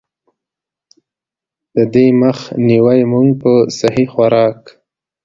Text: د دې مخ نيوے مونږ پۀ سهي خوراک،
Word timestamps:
د 1.75 1.77
دې 1.93 2.07
مخ 2.19 2.37
نيوے 2.67 2.97
مونږ 3.11 3.29
پۀ 3.41 3.53
سهي 3.77 4.05
خوراک، 4.13 4.59